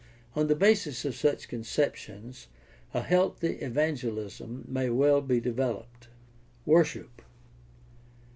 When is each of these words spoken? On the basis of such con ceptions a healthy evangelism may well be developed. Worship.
On 0.35 0.47
the 0.47 0.55
basis 0.55 1.05
of 1.05 1.13
such 1.13 1.47
con 1.47 1.59
ceptions 1.59 2.47
a 2.91 3.01
healthy 3.01 3.57
evangelism 3.57 4.65
may 4.67 4.89
well 4.89 5.21
be 5.21 5.39
developed. 5.39 6.07
Worship. 6.65 7.21